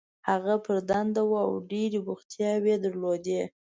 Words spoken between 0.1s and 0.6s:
هغه